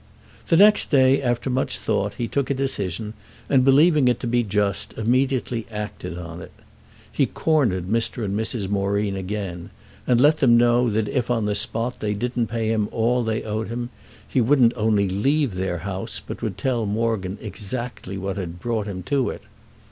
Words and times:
The 0.47 0.57
next 0.57 0.89
day, 0.89 1.21
after 1.21 1.47
much 1.47 1.77
thought, 1.77 2.13
he 2.15 2.27
took 2.27 2.49
a 2.49 2.55
decision 2.55 3.13
and, 3.51 3.63
believing 3.63 4.07
it 4.07 4.19
to 4.21 4.25
be 4.25 4.41
just, 4.41 4.93
immediately 4.97 5.67
acted 5.69 6.17
on 6.17 6.41
it. 6.41 6.51
He 7.11 7.27
cornered 7.27 7.85
Mr. 7.87 8.25
and 8.25 8.35
Mrs. 8.35 8.67
Moreen 8.67 9.15
again 9.15 9.69
and 10.07 10.19
let 10.19 10.37
them 10.39 10.57
know 10.57 10.89
that 10.89 11.07
if 11.07 11.29
on 11.29 11.45
the 11.45 11.53
spot 11.53 11.99
they 11.99 12.15
didn't 12.15 12.47
pay 12.47 12.69
him 12.71 12.87
all 12.91 13.23
they 13.23 13.43
owed 13.43 13.67
him 13.67 13.91
he 14.27 14.41
wouldn't 14.41 14.73
only 14.75 15.07
leave 15.07 15.53
their 15.53 15.77
house 15.77 16.19
but 16.19 16.41
would 16.41 16.57
tell 16.57 16.87
Morgan 16.87 17.37
exactly 17.39 18.17
what 18.17 18.37
had 18.37 18.59
brought 18.59 18.87
him 18.87 19.03
to 19.03 19.29
it. 19.29 19.43